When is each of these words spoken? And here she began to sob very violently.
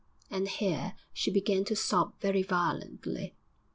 And 0.31 0.47
here 0.49 0.95
she 1.13 1.29
began 1.29 1.63
to 1.65 1.75
sob 1.75 2.19
very 2.19 2.41
violently. 2.41 3.35